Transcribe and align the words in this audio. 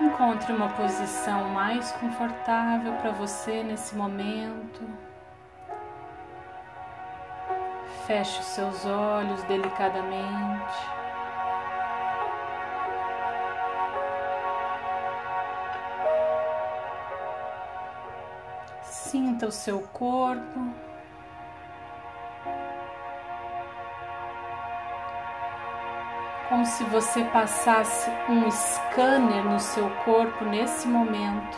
Encontre 0.00 0.50
uma 0.50 0.70
posição 0.70 1.50
mais 1.50 1.92
confortável 1.92 2.94
para 2.94 3.10
você 3.10 3.62
nesse 3.62 3.94
momento. 3.94 4.80
Feche 8.06 8.40
os 8.40 8.46
seus 8.46 8.86
olhos 8.86 9.42
delicadamente. 9.42 10.74
Sinta 18.82 19.46
o 19.48 19.52
seu 19.52 19.80
corpo. 19.92 20.89
Como 26.60 26.70
se 26.70 26.84
você 26.84 27.24
passasse 27.24 28.10
um 28.28 28.50
scanner 28.50 29.42
no 29.42 29.58
seu 29.58 29.88
corpo 30.04 30.44
nesse 30.44 30.86
momento. 30.86 31.56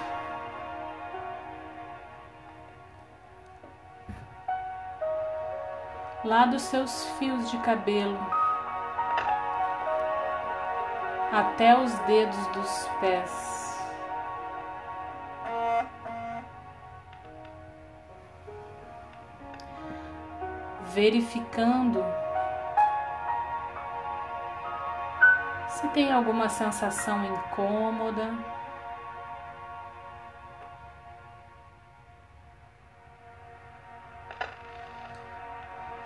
Lá 6.25 6.47
dos 6.47 6.63
seus 6.63 7.05
fios 7.19 7.51
de 7.51 7.59
cabelo 7.59 8.17
até 11.33 11.77
os 11.77 11.93
dedos 12.07 12.47
dos 12.53 12.89
pés. 13.01 13.61
verificando 20.95 22.05
se 25.83 25.89
tem 25.89 26.13
alguma 26.13 26.49
sensação 26.49 27.25
incômoda. 27.25 28.33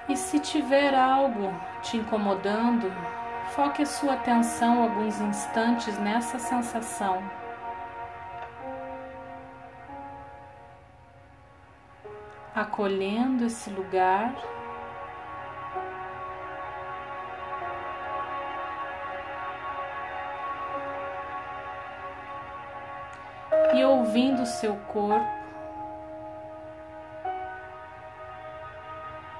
E 0.08 0.16
se 0.16 0.40
tiver 0.40 0.94
algo 0.94 1.52
te 1.82 1.98
incomodando, 1.98 2.90
foque 3.54 3.84
sua 3.84 4.14
atenção 4.14 4.82
alguns 4.82 5.20
instantes 5.20 5.98
nessa 5.98 6.38
sensação. 6.38 7.22
Acolhendo 12.54 13.44
esse 13.44 13.68
lugar. 13.68 14.32
Ouvindo 24.16 24.44
o 24.44 24.46
seu 24.46 24.74
corpo, 24.88 25.28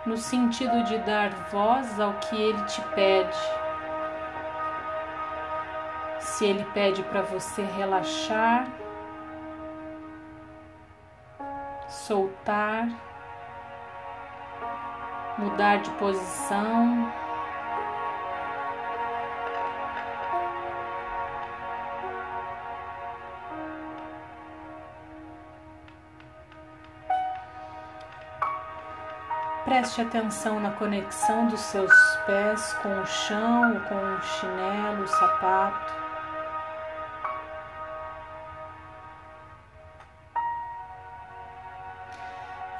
no 0.04 0.18
sentido 0.18 0.84
de 0.84 0.98
dar 0.98 1.30
voz 1.50 1.98
ao 1.98 2.12
que 2.18 2.36
ele 2.36 2.62
te 2.64 2.82
pede. 2.94 3.38
Se 6.20 6.44
ele 6.44 6.64
pede 6.74 7.02
para 7.04 7.22
você 7.22 7.62
relaxar, 7.62 8.66
soltar, 11.88 12.86
mudar 15.38 15.78
de 15.78 15.90
posição. 15.92 17.10
Preste 29.66 30.00
atenção 30.00 30.60
na 30.60 30.70
conexão 30.70 31.48
dos 31.48 31.58
seus 31.58 31.92
pés 32.24 32.72
com 32.74 33.00
o 33.00 33.04
chão, 33.04 33.80
com 33.88 33.96
o 33.96 34.22
chinelo, 34.22 35.02
o 35.02 35.08
sapato. 35.08 35.92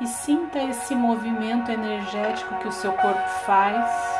E 0.01 0.07
sinta 0.07 0.61
esse 0.61 0.95
movimento 0.95 1.73
energético 1.73 2.55
que 2.61 2.69
o 2.69 2.73
seu 2.73 2.93
corpo 2.93 3.29
faz. 3.45 4.16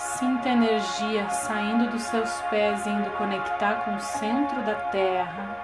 Sinta 0.00 0.48
a 0.48 0.52
energia 0.52 1.28
saindo 1.28 1.90
dos 1.90 2.04
seus 2.04 2.40
pés, 2.48 2.86
indo 2.86 3.10
conectar 3.18 3.84
com 3.84 3.96
o 3.96 4.00
centro 4.00 4.62
da 4.62 4.74
terra. 4.74 5.58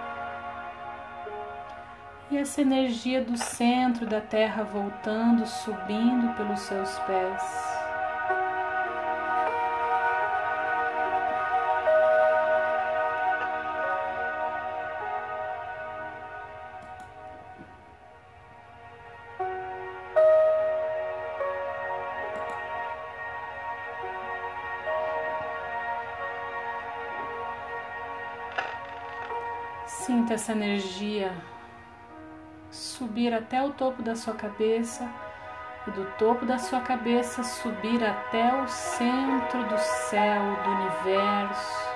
E 2.30 2.36
essa 2.36 2.60
energia 2.60 3.24
do 3.24 3.38
centro 3.38 4.04
da 4.04 4.20
terra 4.20 4.62
voltando, 4.62 5.46
subindo 5.46 6.34
pelos 6.34 6.60
seus 6.60 6.98
pés. 6.98 7.75
Essa 30.36 30.52
energia 30.52 31.34
subir 32.70 33.32
até 33.32 33.62
o 33.62 33.72
topo 33.72 34.02
da 34.02 34.14
sua 34.14 34.34
cabeça 34.34 35.10
e 35.86 35.90
do 35.90 36.04
topo 36.18 36.44
da 36.44 36.58
sua 36.58 36.82
cabeça 36.82 37.42
subir 37.42 38.04
até 38.04 38.54
o 38.62 38.68
centro 38.68 39.66
do 39.66 39.78
céu, 39.78 40.42
do 40.62 40.70
universo, 40.70 41.88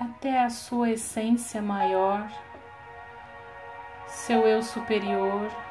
até 0.00 0.42
a 0.42 0.50
sua 0.50 0.90
essência 0.90 1.62
maior, 1.62 2.28
seu 4.08 4.40
eu 4.40 4.60
superior. 4.60 5.67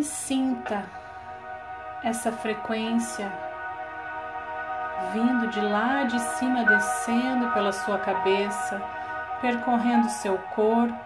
E 0.00 0.04
sinta 0.04 0.82
essa 2.02 2.32
frequência 2.32 3.30
vindo 5.12 5.48
de 5.48 5.60
lá 5.60 6.04
de 6.04 6.18
cima, 6.18 6.64
descendo 6.64 7.52
pela 7.52 7.70
sua 7.70 7.98
cabeça, 7.98 8.80
percorrendo 9.42 10.08
seu 10.08 10.38
corpo 10.54 10.98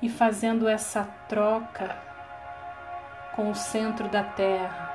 e 0.00 0.08
fazendo 0.08 0.68
essa 0.68 1.08
troca 1.28 1.96
com 3.34 3.50
o 3.50 3.54
centro 3.54 4.08
da 4.08 4.22
Terra. 4.22 4.85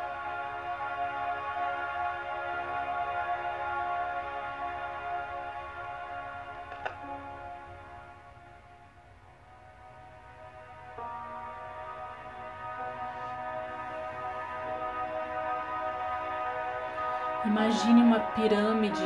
Pirâmide 18.36 19.02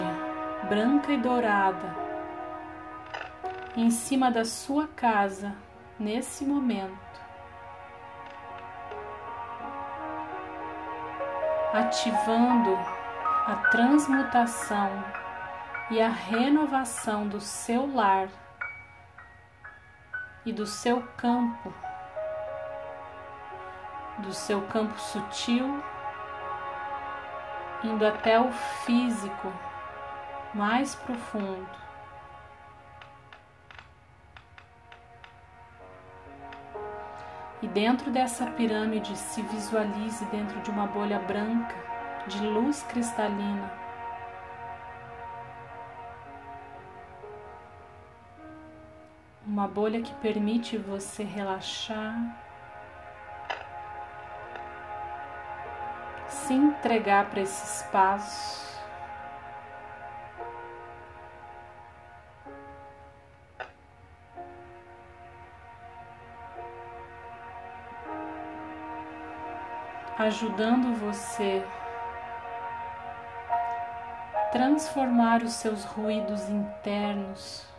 branca 0.70 1.12
e 1.12 1.18
dourada 1.18 1.96
em 3.76 3.90
cima 3.90 4.32
da 4.32 4.46
sua 4.46 4.88
casa 4.88 5.54
nesse 6.00 6.46
momento. 6.46 6.94
Ativando 11.74 12.74
a 13.48 13.68
transmutação 13.70 15.04
e 15.92 16.02
a 16.02 16.08
renovação 16.08 17.28
do 17.28 17.42
seu 17.42 17.94
lar 17.94 18.30
e 20.46 20.54
do 20.54 20.66
seu 20.66 21.02
campo, 21.18 21.74
do 24.20 24.34
seu 24.34 24.62
campo 24.68 24.98
sutil 24.98 25.84
indo 27.84 28.06
até 28.06 28.40
o 28.40 28.52
físico 28.52 29.52
mais 30.54 30.96
profundo. 30.96 31.86
E 37.62 37.68
dentro 37.68 38.12
dessa 38.12 38.46
pirâmide 38.52 39.18
se 39.18 39.42
visualize 39.42 40.24
dentro 40.26 40.62
de 40.62 40.70
uma 40.70 40.88
bolha 40.88 41.20
branca 41.20 41.76
de 42.28 42.40
luz 42.46 42.84
cristalina. 42.84 43.72
Uma 49.46 49.68
bolha 49.68 50.02
que 50.02 50.14
permite 50.16 50.78
você 50.78 51.24
relaxar, 51.24 52.45
se 56.46 56.54
entregar 56.54 57.30
para 57.30 57.42
esse 57.42 57.82
espaço. 57.82 58.66
ajudando 70.18 70.98
você 70.98 71.62
transformar 74.50 75.44
os 75.44 75.54
seus 75.54 75.84
ruídos 75.84 76.50
internos 76.50 77.75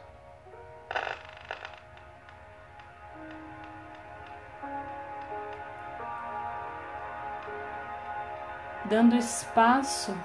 dando 8.88 9.16
espaço 9.16 10.16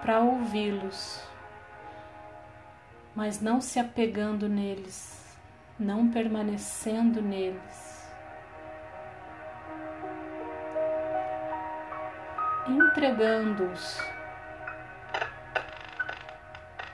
para 0.00 0.20
ouvi-los, 0.20 1.22
mas 3.14 3.40
não 3.40 3.60
se 3.60 3.78
apegando 3.78 4.48
neles, 4.48 5.36
não 5.78 6.10
permanecendo 6.10 7.20
neles. 7.20 7.90
entregando-os 12.70 14.00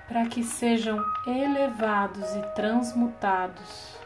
para 0.09 0.27
que 0.27 0.43
sejam 0.43 0.99
elevados 1.27 2.35
e 2.37 2.43
transmutados. 2.55 4.06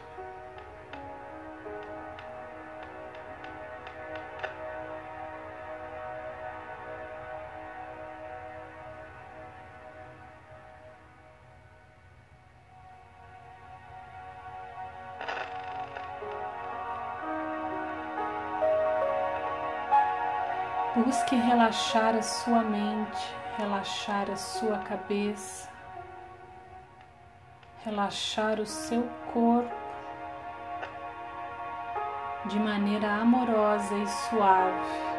Busque 20.93 21.37
relaxar 21.37 22.17
a 22.17 22.21
sua 22.21 22.63
mente, 22.63 23.33
relaxar 23.57 24.29
a 24.29 24.35
sua 24.35 24.77
cabeça, 24.79 25.69
relaxar 27.85 28.59
o 28.59 28.65
seu 28.65 29.03
corpo 29.31 29.73
de 32.47 32.59
maneira 32.59 33.07
amorosa 33.07 33.95
e 33.95 34.05
suave. 34.05 35.11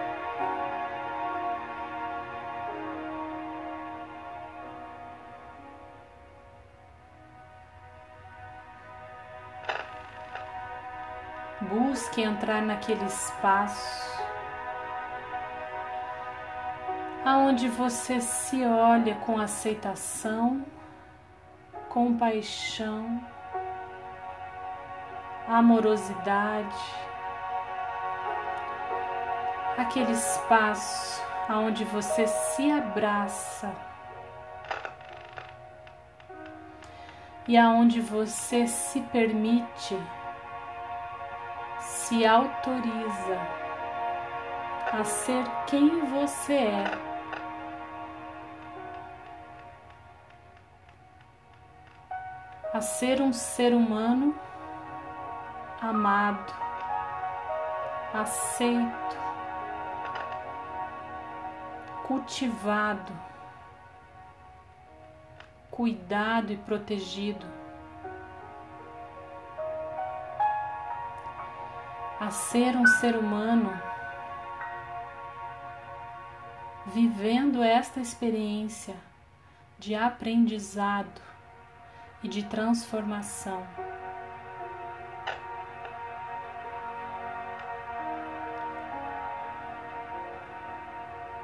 Busque 11.63 12.21
entrar 12.21 12.61
naquele 12.61 13.07
espaço 13.07 14.22
aonde 17.25 17.69
você 17.69 18.21
se 18.21 18.65
olha 18.65 19.15
com 19.17 19.39
aceitação, 19.39 20.65
compaixão, 21.89 23.21
amorosidade, 25.47 26.75
aquele 29.79 30.13
espaço 30.13 31.23
aonde 31.49 31.85
você 31.85 32.27
se 32.27 32.71
abraça 32.71 33.73
e 37.47 37.57
aonde 37.57 38.01
você 38.01 38.67
se 38.67 39.01
permite, 39.01 39.99
se 41.81 42.25
autoriza 42.25 43.39
a 44.93 45.05
ser 45.05 45.45
quem 45.67 46.05
você 46.07 46.55
é. 46.55 47.12
A 52.73 52.81
ser 52.81 53.21
um 53.21 53.35
ser 53.35 53.75
humano 53.75 54.35
amado, 55.79 56.55
aceito, 58.15 59.17
cultivado, 62.07 63.13
cuidado 65.71 66.53
e 66.53 66.57
protegido. 66.57 67.45
A 72.19 72.31
ser 72.31 72.77
um 72.77 72.87
ser 72.87 73.17
humano 73.17 73.71
vivendo 76.87 77.63
esta 77.63 78.01
experiência 78.01 78.97
de 79.79 79.95
aprendizado 79.95 81.32
e 82.23 82.29
de 82.29 82.45
transformação. 82.45 83.67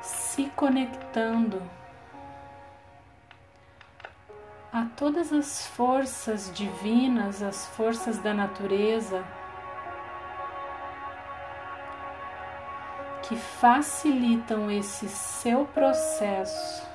Se 0.01 0.45
conectando 0.55 1.61
a 4.73 4.87
todas 4.97 5.33
as 5.33 5.67
forças 5.67 6.52
divinas, 6.55 7.43
as 7.43 7.67
forças 7.67 8.19
da 8.19 8.33
natureza 8.33 9.25
que 13.23 13.37
facilitam 13.37 14.71
esse 14.71 15.09
seu 15.09 15.67
processo 15.67 16.88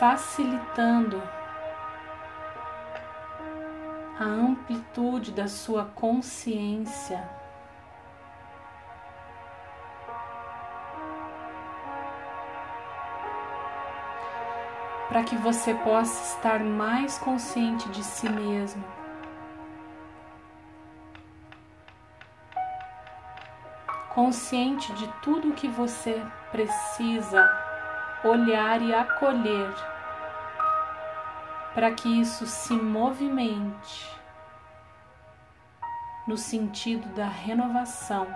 facilitando 0.00 1.22
a 4.18 4.24
amplitude 4.24 5.30
da 5.30 5.46
sua 5.46 5.84
consciência. 5.94 7.22
Para 15.10 15.22
que 15.22 15.36
você 15.36 15.74
possa 15.74 16.34
estar 16.34 16.60
mais 16.60 17.18
consciente 17.18 17.86
de 17.90 18.02
si 18.02 18.26
mesmo. 18.26 18.82
Consciente 24.14 24.94
de 24.94 25.06
tudo 25.20 25.50
o 25.50 25.54
que 25.54 25.68
você 25.68 26.22
precisa 26.50 27.46
olhar 28.24 28.82
e 28.82 28.94
acolher, 28.94 29.74
para 31.74 31.92
que 31.92 32.08
isso 32.08 32.46
se 32.46 32.72
movimente 32.72 34.10
no 36.26 36.36
sentido 36.36 37.08
da 37.14 37.26
renovação. 37.26 38.26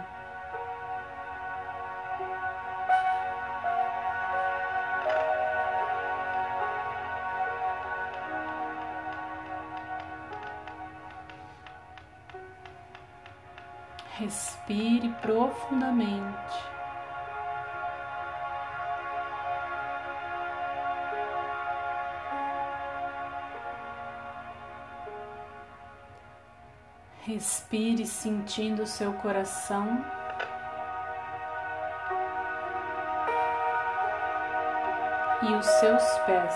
Respire 14.17 15.09
profundamente. 15.21 16.74
Respire 27.35 28.07
sentindo 28.07 28.85
o 28.85 28.87
seu 28.87 29.13
coração 29.15 30.07
e 35.43 35.53
os 35.57 35.67
seus 35.67 36.19
pés. 36.21 36.55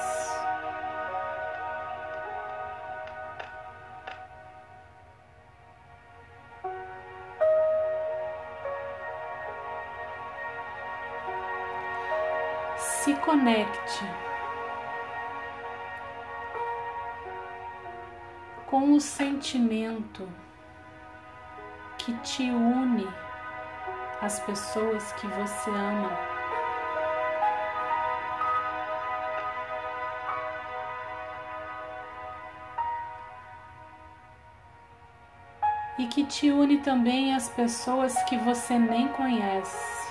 Se 12.76 13.16
conecte 13.16 14.04
com 18.66 18.92
o 18.92 19.00
sentimento 19.00 20.28
que 22.08 22.14
te 22.22 22.50
une 22.50 23.06
às 24.22 24.40
pessoas 24.40 25.12
que 25.12 25.26
você 25.26 25.68
ama. 25.68 26.10
E 35.98 36.06
que 36.06 36.24
te 36.24 36.50
une 36.50 36.78
também 36.78 37.34
às 37.34 37.50
pessoas 37.50 38.22
que 38.22 38.38
você 38.38 38.78
nem 38.78 39.08
conhece. 39.08 40.08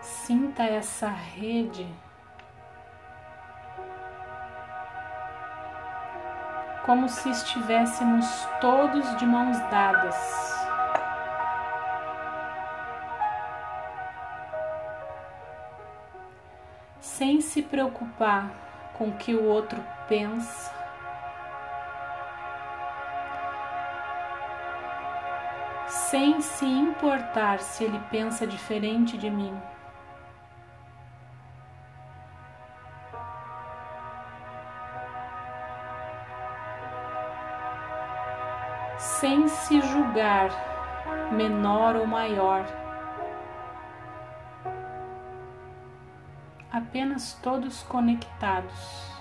Sinta 0.00 0.64
essa 0.64 1.08
rede 1.08 1.86
como 6.84 7.08
se 7.08 7.30
estivéssemos 7.30 8.26
todos 8.60 9.16
de 9.16 9.24
mãos 9.24 9.58
dadas. 9.70 10.14
Sem 17.00 17.40
se 17.40 17.62
preocupar 17.62 18.50
com 18.92 19.08
o 19.08 19.16
que 19.16 19.34
o 19.34 19.44
outro 19.44 19.82
pensa, 20.06 20.70
sem 25.86 26.40
se 26.42 26.66
importar 26.66 27.60
se 27.60 27.84
ele 27.84 27.98
pensa 28.10 28.46
diferente 28.46 29.16
de 29.16 29.30
mim. 29.30 29.56
Se 40.14 40.20
julgar 40.20 41.32
menor 41.32 41.96
ou 41.96 42.06
maior, 42.06 42.64
apenas 46.70 47.34
todos 47.42 47.82
conectados. 47.82 49.12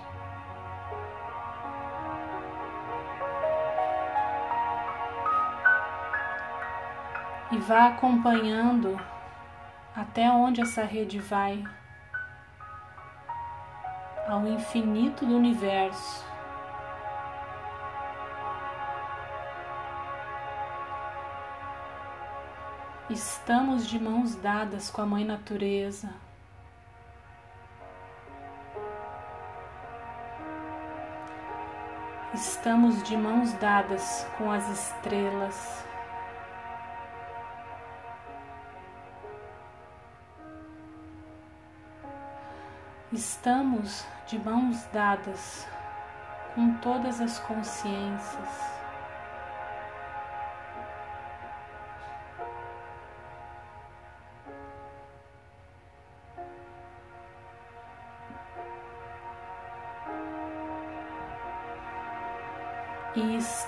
E 7.52 7.58
vá 7.58 7.88
acompanhando 7.88 9.00
até 9.96 10.30
onde 10.30 10.62
essa 10.62 10.84
rede 10.84 11.20
vai 11.20 11.64
ao 14.28 14.48
infinito 14.48 15.26
do 15.26 15.36
universo. 15.36 16.33
Estamos 23.10 23.86
de 23.86 24.00
mãos 24.00 24.34
dadas 24.36 24.90
com 24.90 25.02
a 25.02 25.06
Mãe 25.06 25.26
Natureza. 25.26 26.10
Estamos 32.34 33.04
de 33.04 33.18
mãos 33.18 33.52
dadas 33.56 34.26
com 34.38 34.50
as 34.50 34.70
estrelas. 34.70 35.86
Estamos 43.12 44.06
de 44.26 44.40
mãos 44.40 44.82
dadas 44.94 45.68
com 46.56 46.74
todas 46.78 47.20
as 47.20 47.38
consciências. 47.40 48.73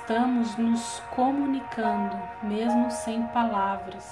Estamos 0.06 0.56
nos 0.56 1.00
comunicando, 1.16 2.16
mesmo 2.44 2.92
sem 2.92 3.26
palavras. 3.30 4.06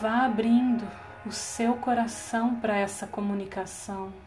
Vá 0.00 0.24
abrindo 0.24 0.88
o 1.26 1.30
seu 1.30 1.74
coração 1.76 2.56
para 2.56 2.74
essa 2.74 3.06
comunicação. 3.06 4.23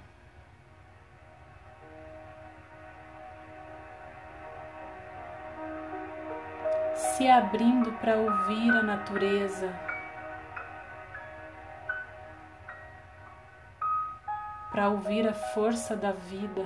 Se 7.17 7.27
abrindo 7.27 7.91
para 7.93 8.15
ouvir 8.15 8.69
a 8.69 8.83
natureza, 8.83 9.73
para 14.69 14.87
ouvir 14.89 15.27
a 15.27 15.33
força 15.33 15.95
da 15.95 16.11
vida. 16.11 16.63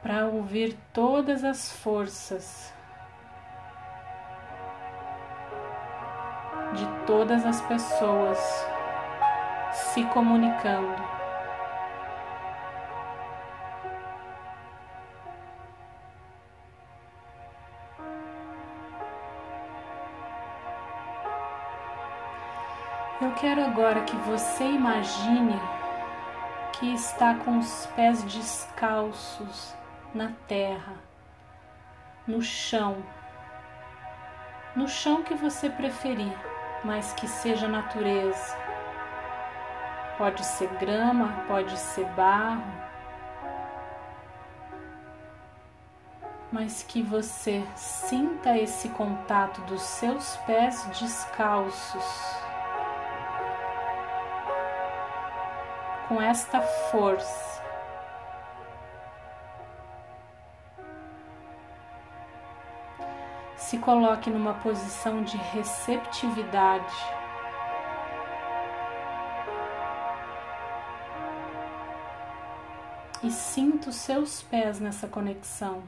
Para 0.00 0.26
ouvir 0.26 0.78
todas 0.92 1.42
as 1.42 1.72
forças. 1.72 2.72
De 6.74 7.06
todas 7.06 7.44
as 7.44 7.60
pessoas 7.62 8.77
se 9.94 10.04
comunicando. 10.04 11.02
Eu 23.20 23.32
quero 23.32 23.64
agora 23.64 24.02
que 24.02 24.16
você 24.16 24.64
imagine 24.64 25.58
que 26.72 26.92
está 26.94 27.34
com 27.34 27.58
os 27.58 27.86
pés 27.96 28.22
descalços 28.24 29.74
na 30.14 30.32
terra, 30.46 30.96
no 32.26 32.42
chão, 32.42 33.02
no 34.76 34.86
chão 34.86 35.22
que 35.22 35.34
você 35.34 35.68
preferir, 35.70 36.36
mas 36.84 37.12
que 37.14 37.26
seja 37.26 37.66
natureza. 37.66 38.67
Pode 40.18 40.44
ser 40.44 40.68
grama, 40.80 41.44
pode 41.46 41.78
ser 41.78 42.04
barro, 42.06 42.64
mas 46.50 46.82
que 46.82 47.00
você 47.00 47.64
sinta 47.76 48.58
esse 48.58 48.88
contato 48.88 49.60
dos 49.62 49.80
seus 49.80 50.36
pés 50.38 50.84
descalços 50.98 52.04
com 56.08 56.20
esta 56.20 56.60
força. 56.60 57.62
Se 63.54 63.78
coloque 63.78 64.30
numa 64.30 64.54
posição 64.54 65.22
de 65.22 65.36
receptividade. 65.36 67.17
e 73.22 73.30
sinto 73.30 73.92
seus 73.92 74.42
pés 74.42 74.78
nessa 74.78 75.08
conexão. 75.08 75.82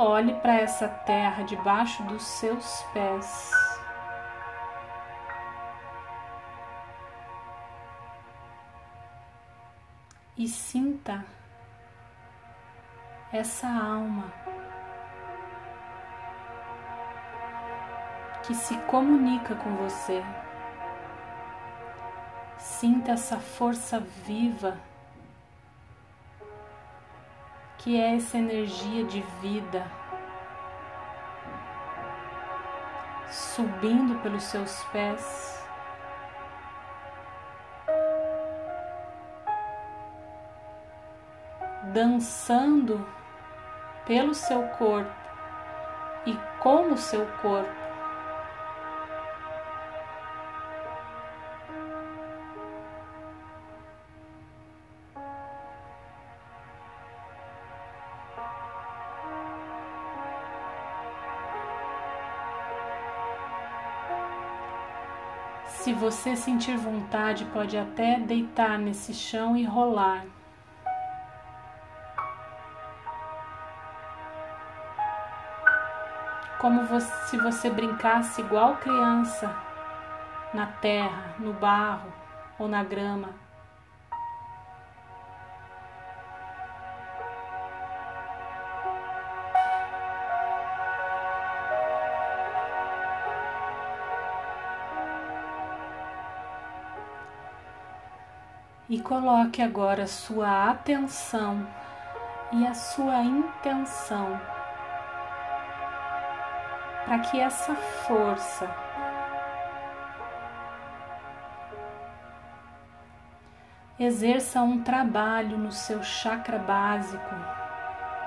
Olhe 0.00 0.32
para 0.34 0.54
essa 0.54 0.88
terra 0.88 1.42
debaixo 1.42 2.04
dos 2.04 2.22
seus 2.22 2.82
pés. 2.92 3.57
E 10.38 10.46
sinta 10.46 11.24
essa 13.32 13.66
alma 13.66 14.32
que 18.46 18.54
se 18.54 18.78
comunica 18.82 19.56
com 19.56 19.74
você. 19.74 20.22
Sinta 22.56 23.12
essa 23.12 23.40
força 23.40 23.98
viva 23.98 24.78
que 27.78 28.00
é 28.00 28.14
essa 28.14 28.38
energia 28.38 29.04
de 29.06 29.20
vida 29.40 29.84
subindo 33.28 34.22
pelos 34.22 34.44
seus 34.44 34.84
pés. 34.92 35.57
Dançando 41.92 43.06
pelo 44.06 44.34
seu 44.34 44.62
corpo 44.78 45.10
e 46.26 46.34
com 46.60 46.92
o 46.92 46.96
seu 46.96 47.26
corpo. 47.42 47.88
Se 65.66 65.92
você 65.94 66.36
sentir 66.36 66.76
vontade, 66.76 67.46
pode 67.46 67.78
até 67.78 68.18
deitar 68.18 68.78
nesse 68.78 69.14
chão 69.14 69.56
e 69.56 69.64
rolar. 69.64 70.26
Como 76.68 76.86
se 77.00 77.38
você 77.38 77.70
brincasse 77.70 78.42
igual 78.42 78.76
criança 78.76 79.50
na 80.52 80.66
terra, 80.66 81.34
no 81.38 81.54
barro 81.54 82.12
ou 82.58 82.68
na 82.68 82.84
grama. 82.84 83.30
e 98.90 99.00
coloque 99.00 99.62
agora 99.62 100.06
sua 100.06 100.70
atenção 100.70 101.66
e 102.52 102.66
a 102.66 102.72
sua 102.72 103.22
intenção 103.22 104.57
para 107.08 107.20
que 107.20 107.40
essa 107.40 107.74
força 107.74 108.68
exerça 113.98 114.60
um 114.60 114.82
trabalho 114.82 115.56
no 115.56 115.72
seu 115.72 116.02
chakra 116.02 116.58
básico 116.58 117.34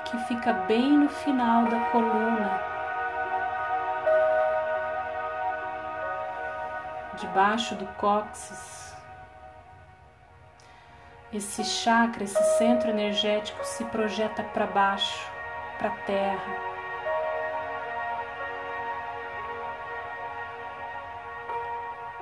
que 0.05 0.17
fica 0.25 0.51
bem 0.51 0.97
no 0.97 1.09
final 1.09 1.65
da 1.65 1.79
coluna. 1.91 2.59
Debaixo 7.19 7.75
do 7.75 7.85
cóccix, 7.99 8.97
esse 11.31 11.63
chakra, 11.63 12.23
esse 12.23 12.43
centro 12.57 12.89
energético 12.89 13.63
se 13.63 13.85
projeta 13.85 14.41
para 14.41 14.65
baixo, 14.65 15.31
para 15.77 15.89
a 15.89 15.97
terra. 15.97 16.70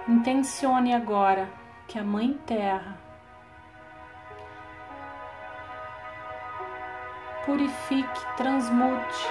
Intencione 0.10 0.96
agora 0.96 1.48
que 1.88 2.00
a 2.00 2.04
Mãe 2.04 2.34
Terra 2.48 2.98
purifique, 7.46 8.36
transmute 8.36 9.28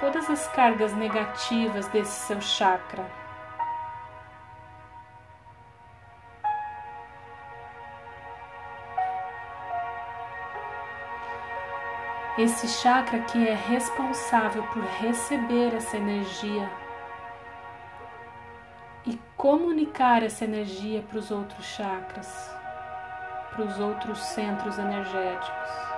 todas 0.00 0.28
as 0.28 0.48
cargas 0.48 0.92
negativas 0.94 1.86
desse 1.86 2.26
seu 2.26 2.40
chakra. 2.40 3.08
esse 12.36 12.68
chakra 12.68 13.20
que 13.20 13.48
é 13.48 13.54
responsável 13.54 14.62
por 14.72 14.82
receber 14.82 15.74
essa 15.74 15.96
energia 15.96 16.70
comunicar 19.38 20.24
essa 20.24 20.44
energia 20.44 21.00
para 21.00 21.16
os 21.16 21.30
outros 21.30 21.64
chakras, 21.64 22.52
para 23.52 23.64
os 23.64 23.78
outros 23.78 24.18
centros 24.18 24.76
energéticos. 24.78 25.88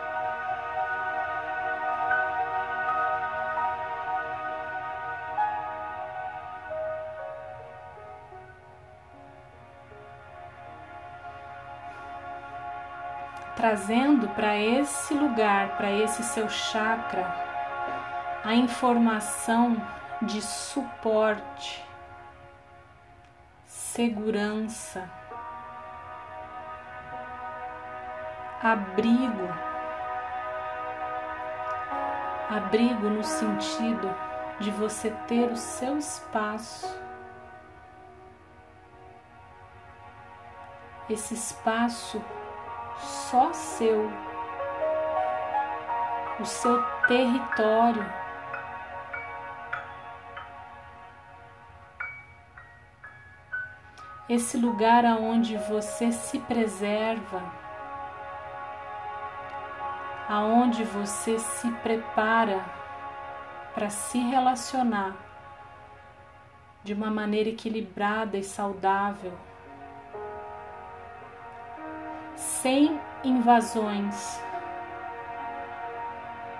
trazendo 13.56 14.26
para 14.30 14.56
esse 14.56 15.12
lugar, 15.12 15.76
para 15.76 15.92
esse 15.92 16.22
seu 16.22 16.48
chakra, 16.48 17.30
a 18.42 18.54
informação 18.54 19.76
de 20.22 20.40
suporte, 20.40 21.84
segurança, 24.00 25.10
abrigo. 28.62 29.48
Abrigo 32.48 33.10
no 33.10 33.22
sentido 33.22 34.08
de 34.58 34.70
você 34.70 35.10
ter 35.28 35.50
o 35.50 35.56
seu 35.56 35.98
espaço. 35.98 36.88
Esse 41.10 41.34
espaço 41.34 42.24
só 42.96 43.52
seu, 43.52 44.10
o 46.40 46.44
seu 46.46 46.82
território. 47.06 48.19
Esse 54.30 54.56
lugar 54.56 55.04
aonde 55.04 55.56
você 55.56 56.12
se 56.12 56.38
preserva, 56.38 57.42
aonde 60.28 60.84
você 60.84 61.36
se 61.40 61.68
prepara 61.82 62.64
para 63.74 63.90
se 63.90 64.18
relacionar 64.20 65.16
de 66.84 66.94
uma 66.94 67.10
maneira 67.10 67.48
equilibrada 67.48 68.38
e 68.38 68.44
saudável 68.44 69.32
sem 72.36 73.00
invasões, 73.24 74.40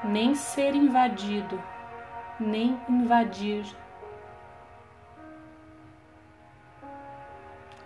nem 0.03 0.35
ser 0.35 0.75
invadido, 0.75 1.63
nem 2.41 2.77
invadir. 2.89 3.65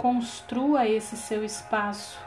Construa 0.04 0.86
esse 0.86 1.16
seu 1.16 1.42
espaço, 1.42 2.20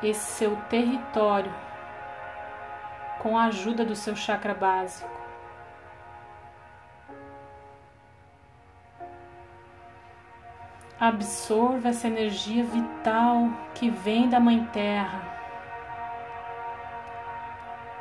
esse 0.00 0.34
seu 0.34 0.54
território, 0.70 1.52
com 3.20 3.36
a 3.36 3.46
ajuda 3.46 3.84
do 3.84 3.96
seu 3.96 4.14
chakra 4.14 4.54
básico. 4.54 5.10
Absorva 11.00 11.88
essa 11.88 12.06
energia 12.06 12.62
vital 12.62 13.48
que 13.74 13.90
vem 13.90 14.28
da 14.28 14.38
Mãe 14.38 14.64
Terra 14.66 15.22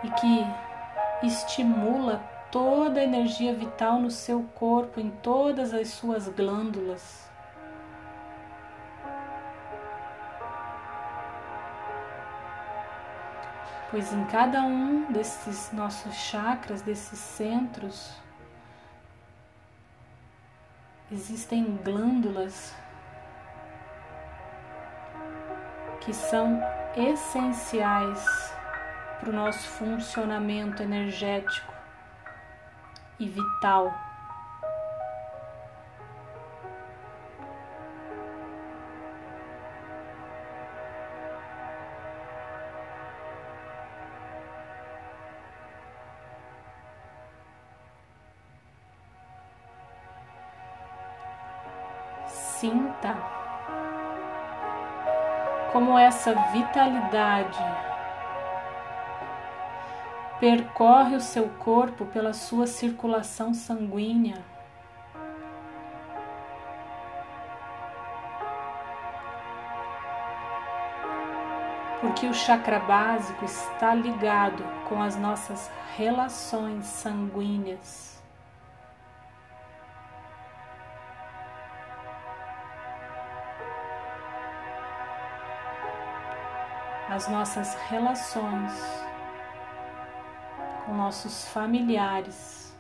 e 0.04 0.12
que 0.12 1.26
estimula 1.26 2.24
toda 2.52 3.00
a 3.00 3.04
energia 3.04 3.52
vital 3.52 4.00
no 4.00 4.12
seu 4.12 4.44
corpo, 4.54 5.00
em 5.00 5.10
todas 5.10 5.74
as 5.74 5.88
suas 5.88 6.30
glândulas. 6.30 7.33
Pois 13.94 14.12
em 14.12 14.26
cada 14.26 14.64
um 14.64 15.12
desses 15.12 15.72
nossos 15.72 16.16
chakras, 16.16 16.82
desses 16.82 17.20
centros, 17.20 18.12
existem 21.12 21.78
glândulas 21.78 22.74
que 26.02 26.12
são 26.12 26.60
essenciais 26.98 28.26
para 29.20 29.30
o 29.30 29.32
nosso 29.34 29.70
funcionamento 29.70 30.82
energético 30.82 31.72
e 33.20 33.30
vital. 33.30 33.94
Essa 56.14 56.36
vitalidade 56.52 57.58
percorre 60.40 61.16
o 61.16 61.20
seu 61.20 61.50
corpo 61.50 62.06
pela 62.06 62.34
sua 62.34 62.68
circulação 62.68 63.52
sanguínea. 63.54 64.38
Porque 72.00 72.28
o 72.28 72.34
chakra 72.34 72.80
básico 72.80 73.44
está 73.44 73.96
ligado 73.96 74.64
com 74.88 75.02
as 75.02 75.16
nossas 75.16 75.72
relações 75.98 76.86
sanguíneas. 76.86 78.13
As 87.10 87.28
nossas 87.28 87.76
relações 87.90 88.72
com 90.86 90.94
nossos 90.94 91.48
familiares. 91.50 92.74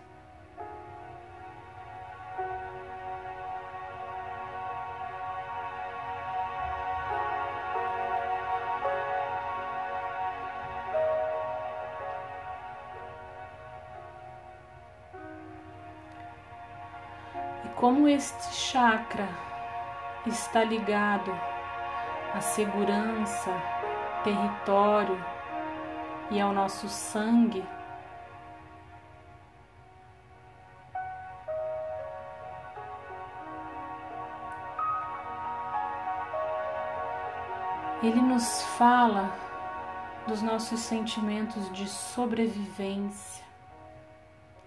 E 17.65 17.67
como 17.75 18.07
este 18.07 18.53
chakra 18.53 19.27
está 20.25 20.63
ligado 20.63 21.31
à 22.33 22.41
segurança, 22.41 23.72
território 24.23 25.17
e 26.31 26.39
ao 26.39 26.53
nosso 26.53 26.87
sangue. 26.87 27.63
Ele 38.01 38.21
nos 38.21 38.61
fala 38.77 39.31
dos 40.27 40.41
nossos 40.41 40.79
sentimentos 40.81 41.71
de 41.71 41.87
sobrevivência, 41.87 43.45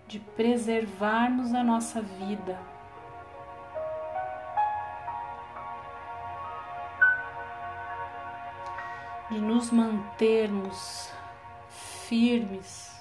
de 0.06 0.18
preservarmos 0.18 1.52
a 1.52 1.62
nossa 1.62 2.00
vida. 2.00 2.58
Nos 9.56 9.70
mantermos 9.70 11.10
firmes 11.70 12.94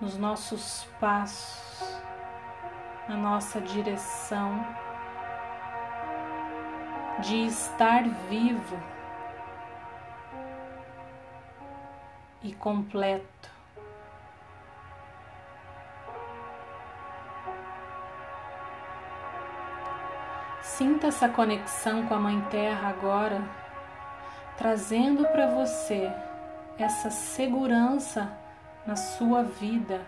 nos 0.00 0.16
nossos 0.16 0.84
passos, 1.00 2.00
na 3.08 3.16
nossa 3.16 3.60
direção, 3.60 4.64
de 7.20 7.46
estar 7.46 8.04
vivo 8.28 8.80
e 12.42 12.52
completo. 12.52 13.51
Sinta 21.02 21.16
essa 21.16 21.28
conexão 21.28 22.06
com 22.06 22.14
a 22.14 22.18
Mãe 22.20 22.40
Terra 22.42 22.88
agora, 22.88 23.42
trazendo 24.56 25.26
para 25.30 25.48
você 25.48 26.08
essa 26.78 27.10
segurança 27.10 28.30
na 28.86 28.94
sua 28.94 29.42
vida, 29.42 30.00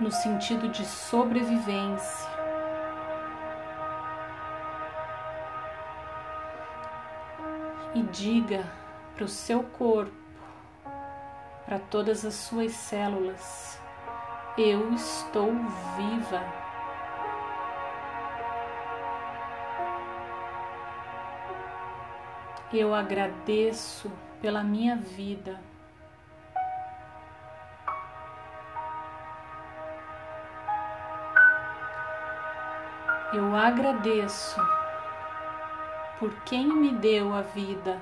no 0.00 0.10
sentido 0.10 0.70
de 0.70 0.86
sobrevivência. 0.86 2.30
E 7.94 8.02
diga 8.04 8.64
para 9.14 9.24
o 9.24 9.28
seu 9.28 9.62
corpo, 9.64 10.16
para 11.66 11.78
todas 11.78 12.24
as 12.24 12.32
suas 12.32 12.72
células: 12.72 13.78
Eu 14.56 14.94
estou 14.94 15.52
viva. 15.94 16.65
Eu 22.72 22.92
agradeço 22.92 24.10
pela 24.40 24.62
minha 24.64 24.96
vida. 24.96 25.60
Eu 33.32 33.54
agradeço 33.54 34.60
por 36.18 36.34
quem 36.42 36.66
me 36.66 36.90
deu 36.90 37.32
a 37.32 37.42
vida. 37.42 38.00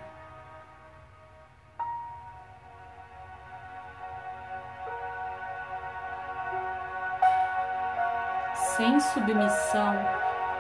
Sem 8.55 8.99
submissão, 8.99 9.95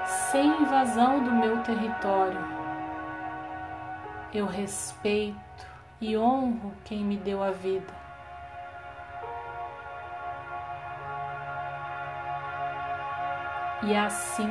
sem 0.04 0.46
invasão 0.60 1.24
do 1.24 1.32
meu 1.32 1.62
território 1.62 2.63
eu 4.35 4.47
respeito 4.47 5.66
e 6.01 6.16
honro 6.16 6.75
quem 6.85 7.05
me 7.05 7.16
deu 7.16 7.40
a 7.40 7.53
vida. 7.53 7.94
E 13.85 13.94
assim 13.94 14.51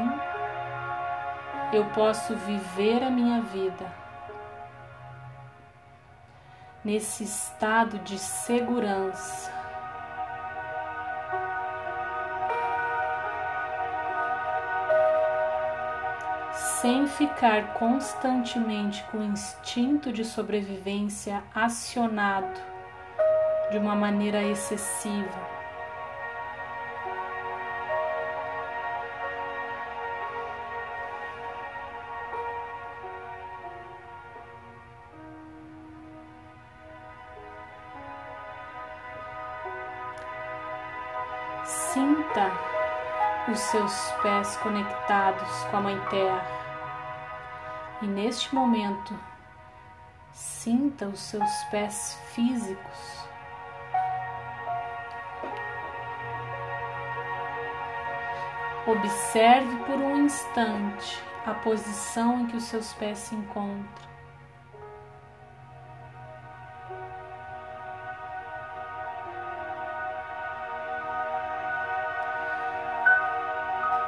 eu 1.74 1.86
posso 1.90 2.36
viver 2.36 3.04
a 3.04 3.10
minha 3.10 3.42
vida 3.42 3.92
nesse 6.84 7.24
estado 7.24 8.00
de 8.00 8.18
segurança 8.18 9.63
sem 16.84 17.08
ficar 17.08 17.76
constantemente 17.76 19.06
com 19.10 19.20
o 19.20 19.24
instinto 19.24 20.12
de 20.12 20.26
sobrevivência 20.26 21.42
acionado 21.56 22.60
de 23.72 23.78
uma 23.78 23.96
maneira 23.96 24.44
excessiva. 24.44 25.54
Sinta 41.64 42.52
os 43.50 43.58
seus 43.58 44.12
pés 44.22 44.58
conectados 44.58 45.64
com 45.72 45.78
a 45.78 45.82
Mãe 45.82 45.98
Terra. 46.10 46.63
E 48.04 48.06
neste 48.06 48.54
momento, 48.54 49.18
sinta 50.34 51.08
os 51.08 51.22
seus 51.22 51.50
pés 51.72 52.20
físicos. 52.34 53.30
Observe 58.86 59.78
por 59.86 59.96
um 59.96 60.26
instante 60.26 61.24
a 61.46 61.54
posição 61.54 62.42
em 62.42 62.48
que 62.48 62.58
os 62.58 62.64
seus 62.64 62.92
pés 62.92 63.20
se 63.20 63.36
encontram. 63.36 64.12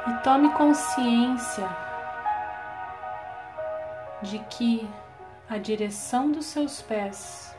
E 0.06 0.22
tome 0.22 0.52
consciência 0.52 1.85
de 4.26 4.38
que 4.40 4.88
a 5.48 5.58
direção 5.58 6.30
dos 6.30 6.46
seus 6.46 6.82
pés 6.82 7.56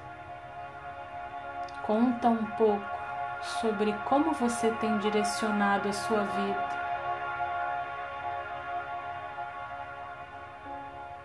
conta 1.85 2.27
um 2.27 2.45
pouco 2.45 2.85
sobre 3.61 3.93
como 4.05 4.33
você 4.33 4.71
tem 4.71 4.97
direcionado 4.97 5.87
a 5.87 5.93
sua 5.93 6.23
vida. 6.23 6.77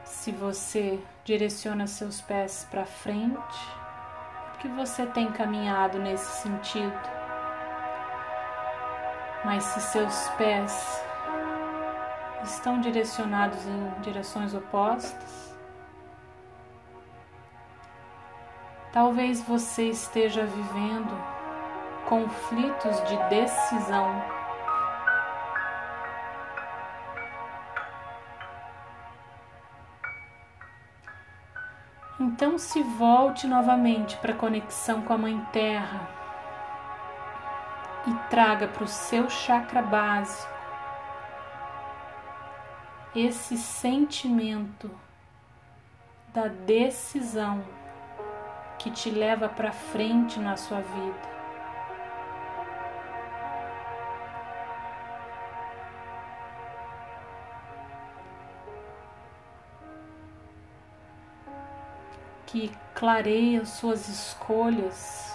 Se 0.05 0.31
você 0.31 1.01
direciona 1.25 1.89
seus 1.89 2.21
pés 2.21 2.67
para 2.71 2.85
frente, 2.85 3.69
é 4.47 4.51
porque 4.53 4.69
você 4.69 5.05
tem 5.07 5.33
caminhado 5.33 5.99
nesse 5.99 6.43
sentido. 6.43 7.11
Mas 9.45 9.65
se 9.65 9.81
seus 9.81 10.29
pés 10.39 11.05
estão 12.45 12.81
direcionados 12.81 13.65
em 13.67 14.01
direções 14.01 14.55
opostas, 14.55 15.55
talvez 18.93 19.43
você 19.43 19.89
esteja 19.89 20.45
vivendo 20.45 21.17
conflitos 22.09 23.03
de 23.05 23.17
decisão. 23.29 24.23
Então 32.21 32.59
se 32.59 32.83
volte 32.83 33.47
novamente 33.47 34.17
para 34.19 34.33
a 34.33 34.37
conexão 34.37 35.03
com 35.03 35.13
a 35.13 35.19
Mãe 35.19 35.41
Terra 35.53 36.09
e 38.07 38.15
traga 38.29 38.69
para 38.69 38.85
o 38.85 38.89
seu 38.89 39.29
chakra 39.31 39.83
básico 39.83 40.62
esse 43.14 43.57
sentimento 43.57 44.90
da 46.33 46.48
decisão 46.48 47.62
que 48.79 48.90
te 48.90 49.11
leva 49.11 49.48
para 49.48 49.70
frente 49.72 50.38
na 50.38 50.57
sua 50.57 50.81
vida. 50.81 51.33
que 62.53 62.70
clareia 62.94 63.64
suas 63.64 64.11
escolhas. 64.11 65.32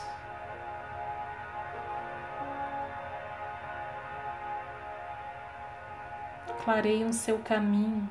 Clareiam 6.67 7.13
seu 7.13 7.39
caminho. 7.39 8.09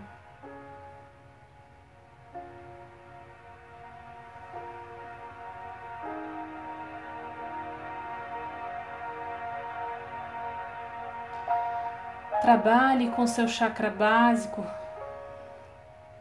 Trabalhe 12.40 13.11
com 13.11 13.27
seu 13.27 13.47
chakra 13.47 13.90
básico, 13.90 14.64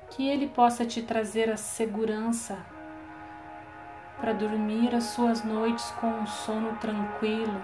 que 0.09 0.27
ele 0.27 0.49
possa 0.49 0.85
te 0.85 1.01
trazer 1.01 1.49
a 1.49 1.55
segurança 1.55 2.57
para 4.19 4.33
dormir 4.33 4.93
as 4.93 5.05
suas 5.05 5.41
noites 5.41 5.89
com 5.91 6.07
um 6.07 6.27
sono 6.27 6.75
tranquilo. 6.79 7.63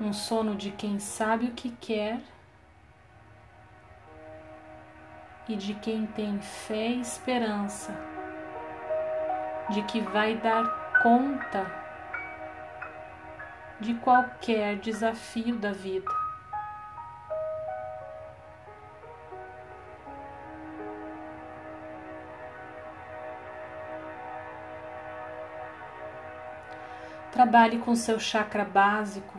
Um 0.00 0.12
sono 0.12 0.54
de 0.54 0.70
quem 0.70 1.00
sabe 1.00 1.46
o 1.46 1.52
que 1.52 1.70
quer 1.70 2.20
e 5.48 5.56
de 5.56 5.74
quem 5.74 6.06
tem 6.06 6.40
fé 6.40 6.88
e 6.88 7.00
esperança 7.00 7.92
de 9.70 9.82
que 9.82 10.00
vai 10.00 10.36
dar 10.36 11.02
conta 11.02 11.66
de 13.80 13.94
qualquer 13.94 14.76
desafio 14.76 15.56
da 15.56 15.72
vida. 15.72 16.10
Trabalhe 27.30 27.78
com 27.78 27.94
seu 27.94 28.18
chakra 28.18 28.64
básico. 28.64 29.38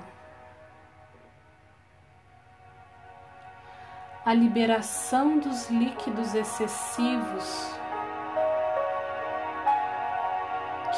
A 4.30 4.34
liberação 4.36 5.40
dos 5.40 5.72
líquidos 5.72 6.36
excessivos 6.36 7.74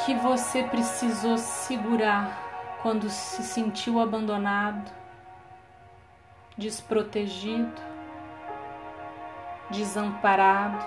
que 0.04 0.14
você 0.16 0.64
precisou 0.64 1.38
segurar 1.38 2.76
quando 2.82 3.08
se 3.08 3.42
sentiu 3.42 4.00
abandonado, 4.00 4.92
desprotegido, 6.58 7.80
desamparado. 9.70 10.84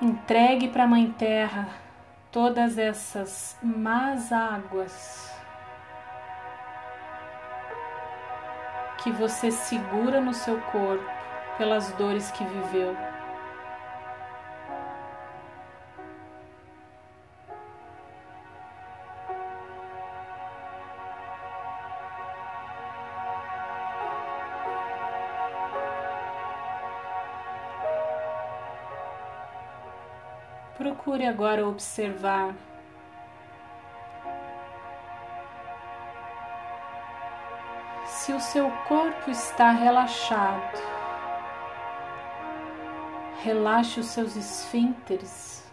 Entregue 0.00 0.68
para 0.68 0.84
a 0.84 0.86
Mãe 0.86 1.10
Terra 1.10 1.89
todas 2.30 2.78
essas 2.78 3.56
más 3.62 4.32
águas 4.32 5.30
que 9.02 9.10
você 9.10 9.50
segura 9.50 10.20
no 10.20 10.32
seu 10.32 10.60
corpo 10.60 11.04
pelas 11.58 11.90
dores 11.92 12.30
que 12.30 12.44
viveu. 12.44 12.96
Procure 31.10 31.26
agora 31.26 31.66
observar 31.66 32.54
se 38.06 38.32
o 38.32 38.38
seu 38.38 38.70
corpo 38.86 39.28
está 39.28 39.72
relaxado. 39.72 40.78
Relaxe 43.42 43.98
os 43.98 44.06
seus 44.06 44.36
esfínteres. 44.36 45.68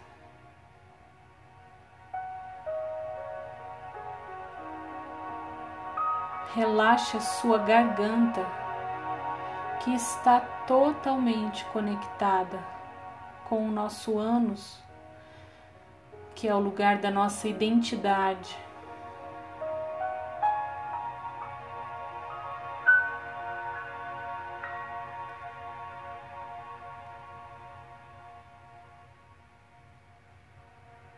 Relaxe 6.52 7.16
a 7.16 7.20
sua 7.20 7.58
garganta, 7.58 8.44
que 9.84 9.94
está 9.94 10.40
totalmente 10.66 11.64
conectada 11.66 12.58
com 13.48 13.68
o 13.68 13.70
nosso 13.70 14.18
ânus 14.18 14.87
que 16.38 16.46
é 16.46 16.54
o 16.54 16.60
lugar 16.60 16.98
da 16.98 17.10
nossa 17.10 17.48
identidade. 17.48 18.56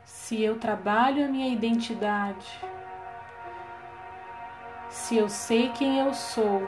Se 0.06 0.42
eu 0.42 0.58
trabalho 0.58 1.26
a 1.26 1.28
minha 1.28 1.48
identidade, 1.48 2.58
se 4.88 5.18
eu 5.18 5.28
sei 5.28 5.68
quem 5.72 5.98
eu 5.98 6.14
sou, 6.14 6.66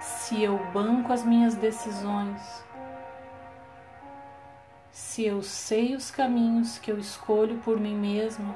se 0.00 0.42
eu 0.42 0.58
banco 0.72 1.12
as 1.12 1.26
minhas 1.26 1.54
decisões, 1.56 2.64
se 5.00 5.24
eu 5.24 5.42
sei 5.42 5.94
os 5.96 6.10
caminhos 6.10 6.78
que 6.78 6.90
eu 6.90 6.98
escolho 6.98 7.56
por 7.60 7.80
mim 7.80 7.96
mesmo, 7.96 8.54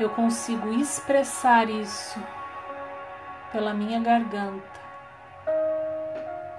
eu 0.00 0.10
consigo 0.10 0.68
expressar 0.74 1.70
isso 1.70 2.20
pela 3.52 3.72
minha 3.72 4.00
garganta 4.00 4.80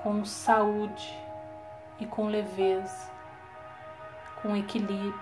com 0.02 0.24
saúde 0.24 1.14
e 2.00 2.06
com 2.06 2.28
leveza, 2.28 3.12
com 4.42 4.56
equilíbrio. 4.56 5.14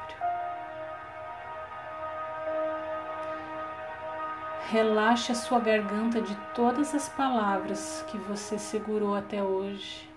Relaxe 4.70 5.32
a 5.32 5.36
sua 5.36 5.60
garganta 5.60 6.22
de 6.22 6.36
todas 6.54 6.94
as 6.94 7.10
palavras 7.10 8.06
que 8.08 8.18
você 8.20 8.58
segurou 8.60 9.16
até 9.16 9.44
hoje. 9.44 10.11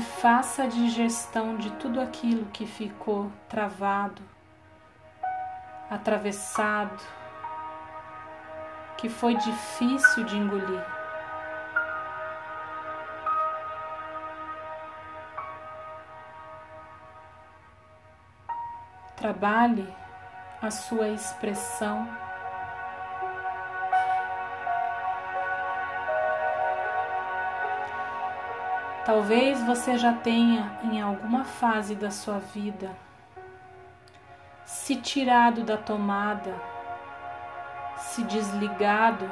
E 0.00 0.02
faça 0.02 0.62
a 0.62 0.66
digestão 0.66 1.58
de 1.58 1.70
tudo 1.72 2.00
aquilo 2.00 2.46
que 2.46 2.64
ficou 2.64 3.30
travado, 3.50 4.22
atravessado, 5.90 7.04
que 8.96 9.10
foi 9.10 9.34
difícil 9.36 10.24
de 10.24 10.38
engolir. 10.38 10.82
Trabalhe 19.16 19.86
a 20.62 20.70
sua 20.70 21.08
expressão. 21.08 22.08
Talvez 29.12 29.60
você 29.64 29.98
já 29.98 30.12
tenha, 30.12 30.78
em 30.84 31.02
alguma 31.02 31.42
fase 31.42 31.96
da 31.96 32.12
sua 32.12 32.38
vida, 32.38 32.96
se 34.64 34.94
tirado 34.94 35.64
da 35.64 35.76
tomada, 35.76 36.54
se 37.96 38.22
desligado, 38.22 39.28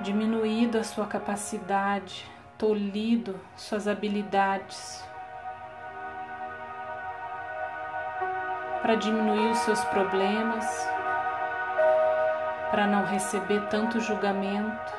diminuído 0.00 0.78
a 0.78 0.82
sua 0.82 1.06
capacidade, 1.06 2.28
tolhido 2.58 3.38
suas 3.54 3.86
habilidades. 3.86 5.08
Para 8.82 8.96
diminuir 8.96 9.52
os 9.52 9.58
seus 9.58 9.84
problemas, 9.84 10.97
para 12.70 12.86
não 12.86 13.04
receber 13.04 13.68
tanto 13.68 14.00
julgamento 14.00 14.92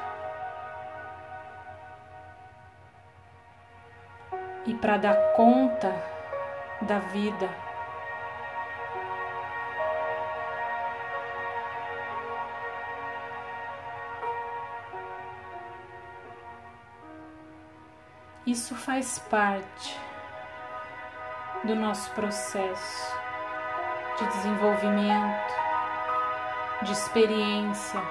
e 4.66 4.74
para 4.76 4.98
dar 4.98 5.16
conta 5.34 5.92
da 6.82 7.00
vida. 7.00 7.50
Isso 18.46 18.76
faz 18.76 19.20
parte 19.20 20.00
do 21.64 21.76
nosso 21.76 22.12
processo 22.12 23.18
de 24.18 24.26
desenvolvimento 24.26 25.59
de 26.84 26.92
experiência 26.92 28.02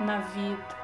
na 0.00 0.18
vida. 0.18 0.82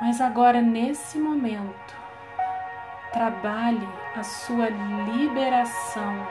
Mas 0.00 0.20
agora, 0.20 0.60
nesse 0.60 1.18
momento, 1.18 1.94
trabalhe 3.12 3.88
a 4.16 4.22
sua 4.22 4.68
liberação 4.68 6.26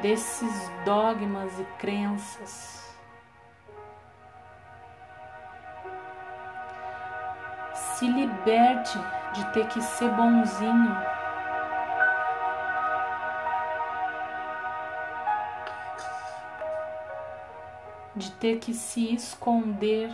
desses 0.00 0.70
dogmas 0.84 1.58
e 1.58 1.64
crenças. 1.78 2.96
Se 7.74 8.06
liberte 8.06 8.98
de 9.32 9.52
ter 9.52 9.66
que 9.68 9.80
ser 9.82 10.10
bonzinho 10.10 11.13
de 18.16 18.30
ter 18.32 18.58
que 18.58 18.72
se 18.72 19.12
esconder, 19.12 20.12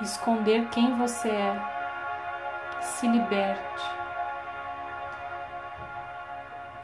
esconder 0.00 0.68
quem 0.70 0.96
você 0.98 1.28
é, 1.28 2.80
se 2.82 3.06
liberte, 3.06 3.84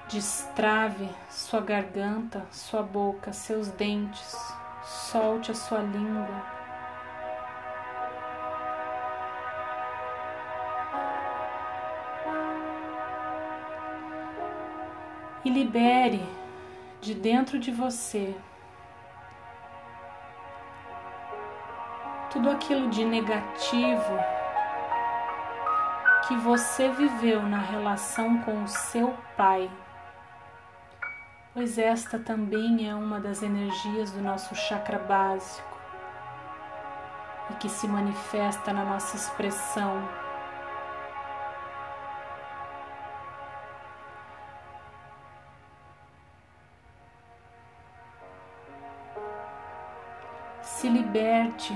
destrave 0.08 1.10
sua 1.28 1.60
garganta, 1.60 2.46
sua 2.52 2.82
boca, 2.82 3.32
seus 3.32 3.68
dentes, 3.68 4.36
solte 4.84 5.50
a 5.50 5.54
sua 5.54 5.80
língua. 5.80 6.56
E 15.44 15.50
libere 15.50 16.35
de 17.06 17.14
dentro 17.14 17.56
de 17.56 17.70
você. 17.70 18.34
Tudo 22.32 22.50
aquilo 22.50 22.90
de 22.90 23.04
negativo 23.04 24.18
que 26.26 26.36
você 26.38 26.88
viveu 26.88 27.42
na 27.42 27.58
relação 27.58 28.42
com 28.42 28.64
o 28.64 28.66
seu 28.66 29.16
pai, 29.36 29.70
pois 31.54 31.78
esta 31.78 32.18
também 32.18 32.90
é 32.90 32.94
uma 32.96 33.20
das 33.20 33.40
energias 33.40 34.10
do 34.10 34.20
nosso 34.20 34.56
chakra 34.56 34.98
básico 34.98 35.78
e 37.50 37.54
que 37.54 37.68
se 37.68 37.86
manifesta 37.86 38.72
na 38.72 38.84
nossa 38.84 39.14
expressão 39.14 40.02
liberte 51.16 51.74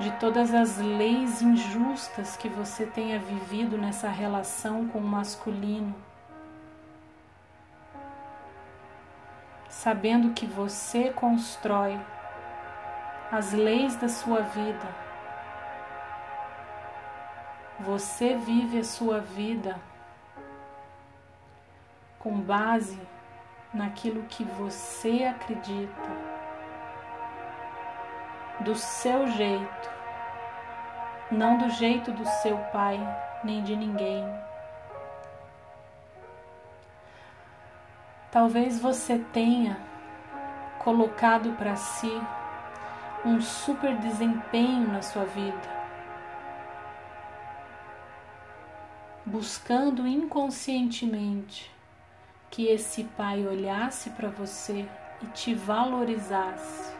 de 0.00 0.10
todas 0.18 0.52
as 0.52 0.78
leis 0.78 1.40
injustas 1.40 2.36
que 2.36 2.48
você 2.48 2.84
tenha 2.84 3.18
vivido 3.20 3.78
nessa 3.78 4.08
relação 4.08 4.88
com 4.88 4.98
o 4.98 5.06
masculino, 5.06 5.94
sabendo 9.68 10.34
que 10.34 10.44
você 10.44 11.10
constrói 11.10 11.98
as 13.30 13.52
leis 13.52 13.96
da 13.96 14.08
sua 14.08 14.40
vida, 14.40 15.06
você 17.78 18.36
vive 18.36 18.80
a 18.80 18.84
sua 18.84 19.20
vida 19.20 19.80
com 22.18 22.40
base 22.40 23.00
naquilo 23.72 24.24
que 24.24 24.42
você 24.42 25.24
acredita, 25.24 26.25
do 28.66 28.74
seu 28.74 29.28
jeito, 29.28 29.90
não 31.30 31.56
do 31.56 31.70
jeito 31.70 32.10
do 32.10 32.26
seu 32.42 32.58
pai 32.72 32.98
nem 33.44 33.62
de 33.62 33.76
ninguém. 33.76 34.26
Talvez 38.32 38.80
você 38.80 39.20
tenha 39.32 39.78
colocado 40.80 41.52
para 41.52 41.76
si 41.76 42.10
um 43.24 43.40
super 43.40 43.96
desempenho 43.98 44.88
na 44.88 45.00
sua 45.00 45.24
vida, 45.24 45.76
buscando 49.24 50.08
inconscientemente 50.08 51.72
que 52.50 52.66
esse 52.66 53.04
pai 53.04 53.46
olhasse 53.46 54.10
para 54.10 54.28
você 54.28 54.88
e 55.22 55.26
te 55.28 55.54
valorizasse. 55.54 56.95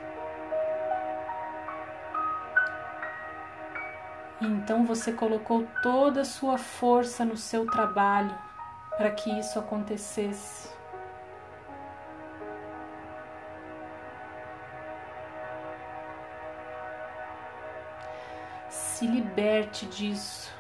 Então 4.41 4.85
você 4.85 5.13
colocou 5.13 5.67
toda 5.83 6.21
a 6.21 6.25
sua 6.25 6.59
força 6.59 7.25
no 7.25 7.37
seu 7.37 7.65
trabalho 7.67 8.37
para 8.97 9.11
que 9.11 9.31
isso 9.31 9.59
acontecesse. 9.59 10.69
Se 18.69 19.07
liberte 19.07 19.87
disso, 19.87 20.53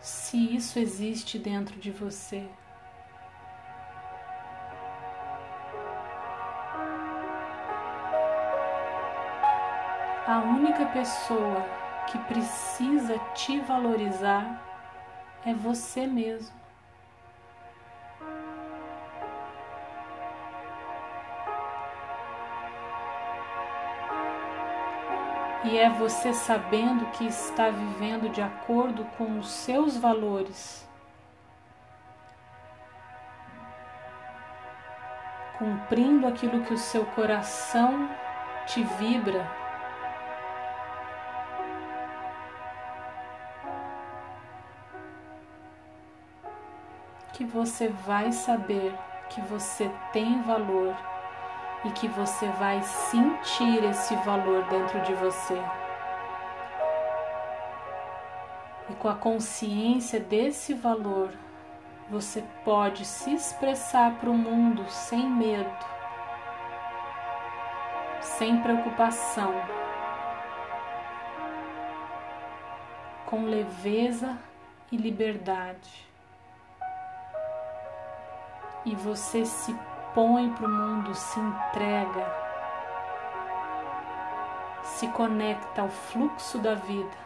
se 0.00 0.54
isso 0.54 0.78
existe 0.78 1.38
dentro 1.38 1.78
de 1.78 1.90
você. 1.90 2.48
A 10.26 10.38
única 10.38 10.86
pessoa 10.86 11.81
que 12.06 12.18
precisa 12.18 13.18
te 13.34 13.60
valorizar 13.60 14.62
é 15.44 15.52
você 15.52 16.06
mesmo. 16.06 16.62
E 25.64 25.78
é 25.78 25.88
você 25.88 26.34
sabendo 26.34 27.06
que 27.12 27.24
está 27.24 27.70
vivendo 27.70 28.28
de 28.30 28.42
acordo 28.42 29.04
com 29.16 29.38
os 29.38 29.48
seus 29.48 29.96
valores, 29.96 30.86
cumprindo 35.56 36.26
aquilo 36.26 36.62
que 36.64 36.74
o 36.74 36.78
seu 36.78 37.06
coração 37.06 38.10
te 38.66 38.82
vibra. 38.82 39.61
Que 47.42 47.48
você 47.48 47.88
vai 47.88 48.30
saber 48.30 48.96
que 49.28 49.40
você 49.40 49.90
tem 50.12 50.42
valor 50.42 50.96
e 51.84 51.90
que 51.90 52.06
você 52.06 52.46
vai 52.50 52.80
sentir 52.84 53.82
esse 53.82 54.14
valor 54.18 54.62
dentro 54.68 55.00
de 55.00 55.12
você. 55.14 55.60
E 58.88 58.94
com 58.94 59.08
a 59.08 59.16
consciência 59.16 60.20
desse 60.20 60.72
valor, 60.72 61.32
você 62.08 62.44
pode 62.64 63.04
se 63.04 63.34
expressar 63.34 64.20
para 64.20 64.30
o 64.30 64.38
mundo 64.38 64.88
sem 64.88 65.28
medo, 65.28 65.84
sem 68.20 68.62
preocupação, 68.62 69.52
com 73.26 73.46
leveza 73.46 74.38
e 74.92 74.96
liberdade. 74.96 76.11
E 78.84 78.96
você 78.96 79.44
se 79.44 79.74
põe 80.12 80.52
para 80.52 80.66
o 80.66 80.68
mundo, 80.68 81.14
se 81.14 81.38
entrega, 81.38 82.26
se 84.82 85.06
conecta 85.08 85.82
ao 85.82 85.88
fluxo 85.88 86.58
da 86.58 86.74
vida. 86.74 87.22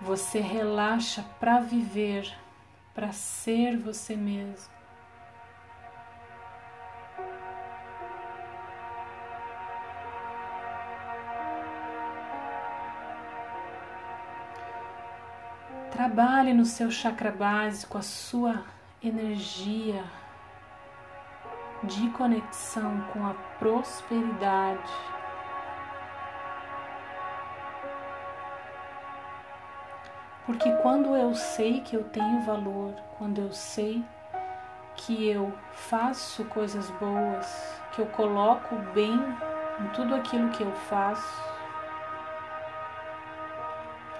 Você 0.00 0.40
relaxa 0.40 1.24
para 1.38 1.60
viver, 1.60 2.36
para 2.92 3.12
ser 3.12 3.78
você 3.78 4.16
mesmo. 4.16 4.71
Trabalhe 16.14 16.52
no 16.52 16.66
seu 16.66 16.90
chakra 16.90 17.30
básico 17.32 17.96
a 17.96 18.02
sua 18.02 18.64
energia 19.02 20.04
de 21.84 22.10
conexão 22.10 23.00
com 23.10 23.26
a 23.26 23.32
prosperidade. 23.58 24.92
Porque 30.44 30.70
quando 30.82 31.16
eu 31.16 31.34
sei 31.34 31.80
que 31.80 31.96
eu 31.96 32.04
tenho 32.04 32.42
valor, 32.42 32.94
quando 33.16 33.40
eu 33.40 33.50
sei 33.50 34.04
que 34.94 35.26
eu 35.26 35.50
faço 35.72 36.44
coisas 36.44 36.90
boas, 36.90 37.80
que 37.92 38.02
eu 38.02 38.06
coloco 38.08 38.76
bem 38.92 39.18
em 39.80 39.88
tudo 39.94 40.14
aquilo 40.14 40.50
que 40.50 40.62
eu 40.62 40.72
faço, 40.72 41.51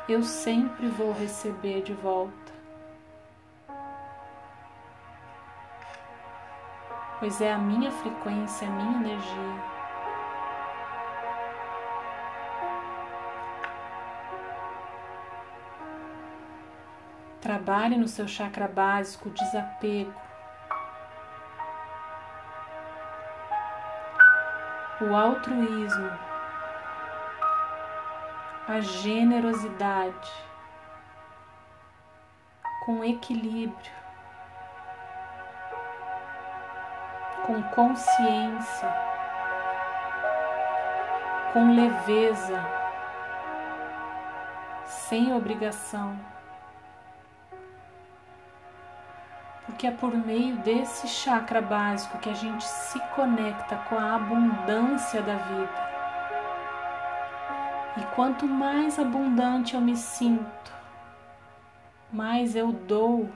eu 0.09 0.23
sempre 0.23 0.89
vou 0.89 1.13
receber 1.13 1.83
de 1.83 1.93
volta. 1.93 2.53
Pois 7.21 7.41
é 7.41 7.53
a 7.53 7.59
minha 7.59 7.91
frequência, 7.93 8.67
a 8.67 8.71
minha 8.71 8.97
energia. 9.01 9.73
Trabalhe 17.41 17.97
no 17.97 18.09
seu 18.09 18.27
chakra 18.27 18.67
básico, 18.67 19.31
desapego. 19.31 20.13
O 25.01 25.15
altruísmo 25.15 26.32
a 28.67 28.81
generosidade 28.81 30.31
com 32.85 33.05
equilíbrio, 33.05 33.93
com 37.45 37.61
consciência, 37.63 38.89
com 41.53 41.75
leveza, 41.75 42.65
sem 44.87 45.35
obrigação. 45.35 46.19
Porque 49.67 49.87
é 49.87 49.91
por 49.91 50.15
meio 50.15 50.57
desse 50.59 51.09
chakra 51.09 51.61
básico 51.61 52.19
que 52.19 52.31
a 52.31 52.35
gente 52.35 52.65
se 52.65 53.01
conecta 53.15 53.77
com 53.89 53.99
a 53.99 54.15
abundância 54.17 55.21
da 55.23 55.35
vida. 55.35 55.92
E 57.95 58.01
quanto 58.15 58.47
mais 58.47 58.99
abundante 58.99 59.75
eu 59.75 59.81
me 59.81 59.95
sinto, 59.95 60.73
mais 62.11 62.57
eu 62.57 62.73
dou. 62.73 63.29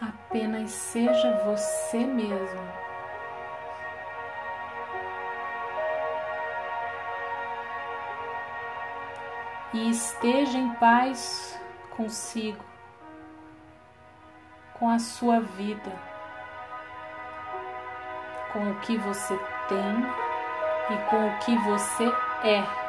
Apenas 0.00 0.70
seja 0.70 1.30
você 1.44 1.98
mesmo. 1.98 2.93
E 9.74 9.90
esteja 9.90 10.56
em 10.56 10.72
paz 10.74 11.58
consigo, 11.90 12.64
com 14.78 14.88
a 14.88 15.00
sua 15.00 15.40
vida, 15.40 15.92
com 18.52 18.70
o 18.70 18.80
que 18.80 18.96
você 18.96 19.36
tem 19.68 19.96
e 20.90 21.10
com 21.10 21.26
o 21.26 21.38
que 21.40 21.56
você 21.58 22.06
é. 22.46 22.83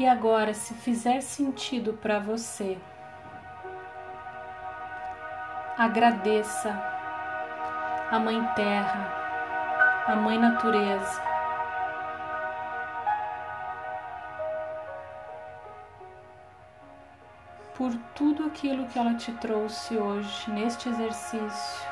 E 0.00 0.08
agora, 0.08 0.54
se 0.54 0.72
fizer 0.72 1.20
sentido 1.20 1.92
para 1.92 2.18
você, 2.18 2.78
agradeça 5.76 6.70
a 8.10 8.18
Mãe 8.18 8.42
Terra, 8.56 10.04
a 10.06 10.16
Mãe 10.16 10.38
Natureza. 10.38 11.22
Por 17.74 17.94
tudo 18.14 18.46
aquilo 18.46 18.86
que 18.86 18.98
ela 18.98 19.12
te 19.12 19.32
trouxe 19.32 19.98
hoje 19.98 20.50
neste 20.50 20.88
exercício. 20.88 21.89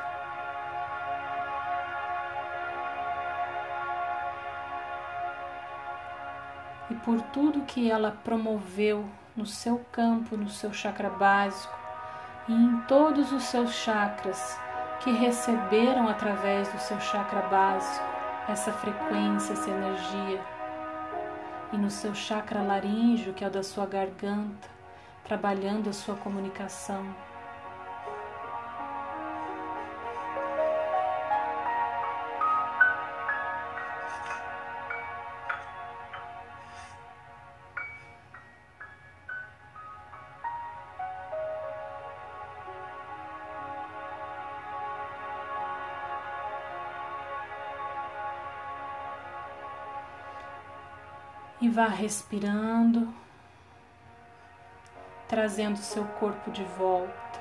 Por 7.08 7.22
tudo 7.22 7.62
que 7.62 7.90
ela 7.90 8.10
promoveu 8.22 9.02
no 9.34 9.46
seu 9.46 9.78
campo, 9.90 10.36
no 10.36 10.50
seu 10.50 10.74
chakra 10.74 11.08
básico 11.08 11.74
e 12.46 12.52
em 12.52 12.82
todos 12.82 13.32
os 13.32 13.44
seus 13.44 13.72
chakras 13.72 14.60
que 15.00 15.10
receberam 15.12 16.06
através 16.06 16.70
do 16.70 16.78
seu 16.78 17.00
chakra 17.00 17.40
básico 17.48 18.04
essa 18.46 18.70
frequência, 18.74 19.54
essa 19.54 19.70
energia. 19.70 20.38
E 21.72 21.78
no 21.78 21.90
seu 21.90 22.14
chakra 22.14 22.60
laríngeo, 22.60 23.32
que 23.32 23.42
é 23.42 23.48
o 23.48 23.50
da 23.50 23.62
sua 23.62 23.86
garganta, 23.86 24.68
trabalhando 25.24 25.88
a 25.88 25.94
sua 25.94 26.14
comunicação. 26.14 27.06
Vá 51.78 51.86
respirando, 51.86 53.14
trazendo 55.28 55.76
seu 55.76 56.04
corpo 56.04 56.50
de 56.50 56.64
volta. 56.64 57.38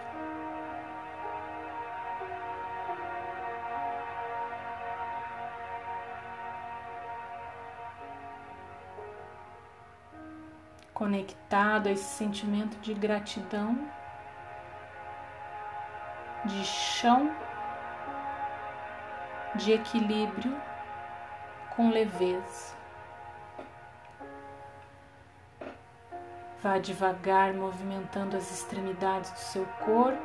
conectado 10.94 11.88
a 11.88 11.92
esse 11.92 12.04
sentimento 12.04 12.78
de 12.80 12.92
gratidão, 12.94 13.88
de 16.46 16.66
chão, 16.66 17.32
de 19.56 19.74
equilíbrio 19.74 20.60
com 21.76 21.92
leveza. 21.92 22.77
Vá 26.68 26.80
devagar 26.80 27.54
movimentando 27.54 28.36
as 28.36 28.52
extremidades 28.52 29.32
do 29.32 29.40
seu 29.40 29.66
corpo. 29.86 30.22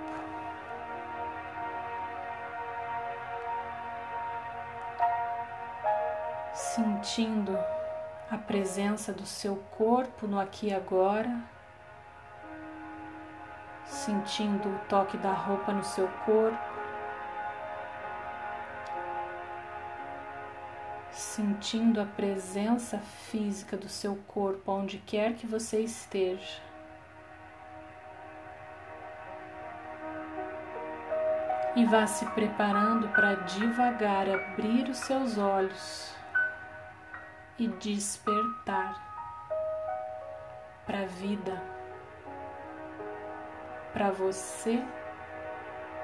Sentindo 6.52 7.56
a 8.28 8.36
presença 8.36 9.12
do 9.12 9.24
seu 9.24 9.54
corpo 9.78 10.26
no 10.26 10.40
aqui 10.40 10.70
e 10.70 10.74
agora, 10.74 11.32
sentindo 13.84 14.68
o 14.68 14.78
toque 14.88 15.16
da 15.18 15.32
roupa 15.32 15.72
no 15.72 15.84
seu 15.84 16.08
corpo, 16.24 16.71
sentindo 21.34 21.98
a 21.98 22.04
presença 22.04 22.98
física 22.98 23.74
do 23.74 23.88
seu 23.88 24.16
corpo 24.28 24.70
onde 24.70 24.98
quer 24.98 25.32
que 25.34 25.46
você 25.46 25.80
esteja. 25.80 26.60
E 31.74 31.86
vá 31.86 32.06
se 32.06 32.26
preparando 32.32 33.08
para 33.08 33.34
devagar 33.34 34.28
abrir 34.28 34.90
os 34.90 34.98
seus 34.98 35.38
olhos 35.38 36.14
e 37.58 37.66
despertar 37.66 38.94
para 40.84 41.00
a 41.00 41.06
vida, 41.06 41.62
para 43.94 44.10
você, 44.10 44.84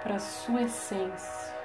para 0.02 0.18
sua 0.18 0.62
essência. 0.62 1.57